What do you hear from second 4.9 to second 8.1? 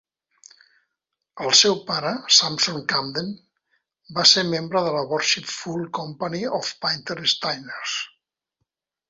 la Worshipful Company of Painter-Stainers.